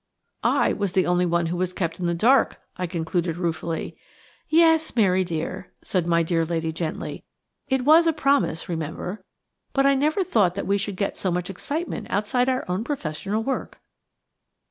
[0.43, 3.95] "I was the only one who was kept in the dark," I concluded ruefully.
[4.49, 7.23] "Yes, Mary, dear," said my dear lady, gently;
[7.67, 9.23] "it was a promise, remember.
[9.73, 13.43] But I never thought that we should get so much excitement outside our own professional
[13.43, 13.79] work."